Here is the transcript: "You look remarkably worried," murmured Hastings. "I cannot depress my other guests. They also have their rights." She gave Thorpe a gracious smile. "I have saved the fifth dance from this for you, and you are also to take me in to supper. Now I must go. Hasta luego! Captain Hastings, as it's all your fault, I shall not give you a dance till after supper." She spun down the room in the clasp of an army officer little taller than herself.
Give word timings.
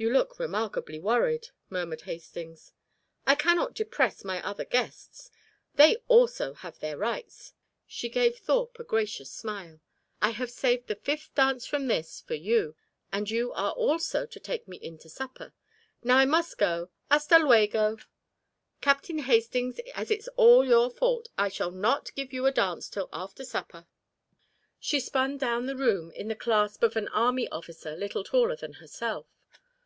"You 0.00 0.12
look 0.12 0.38
remarkably 0.38 1.00
worried," 1.00 1.48
murmured 1.70 2.02
Hastings. 2.02 2.72
"I 3.26 3.34
cannot 3.34 3.74
depress 3.74 4.22
my 4.24 4.40
other 4.46 4.64
guests. 4.64 5.28
They 5.74 5.96
also 6.06 6.52
have 6.54 6.78
their 6.78 6.96
rights." 6.96 7.52
She 7.84 8.08
gave 8.08 8.38
Thorpe 8.38 8.78
a 8.78 8.84
gracious 8.84 9.28
smile. 9.32 9.80
"I 10.22 10.30
have 10.30 10.52
saved 10.52 10.86
the 10.86 10.94
fifth 10.94 11.34
dance 11.34 11.66
from 11.66 11.88
this 11.88 12.20
for 12.20 12.34
you, 12.36 12.76
and 13.12 13.28
you 13.28 13.52
are 13.54 13.72
also 13.72 14.24
to 14.24 14.38
take 14.38 14.68
me 14.68 14.76
in 14.76 14.98
to 14.98 15.08
supper. 15.08 15.52
Now 16.04 16.18
I 16.18 16.26
must 16.26 16.58
go. 16.58 16.90
Hasta 17.10 17.36
luego! 17.38 17.96
Captain 18.80 19.18
Hastings, 19.18 19.80
as 19.96 20.12
it's 20.12 20.28
all 20.36 20.64
your 20.64 20.90
fault, 20.90 21.28
I 21.36 21.48
shall 21.48 21.72
not 21.72 22.14
give 22.14 22.32
you 22.32 22.46
a 22.46 22.52
dance 22.52 22.88
till 22.88 23.08
after 23.12 23.44
supper." 23.44 23.88
She 24.78 25.00
spun 25.00 25.38
down 25.38 25.66
the 25.66 25.74
room 25.74 26.12
in 26.12 26.28
the 26.28 26.36
clasp 26.36 26.84
of 26.84 26.94
an 26.94 27.08
army 27.08 27.48
officer 27.48 27.96
little 27.96 28.22
taller 28.22 28.54
than 28.54 28.74
herself. 28.74 29.26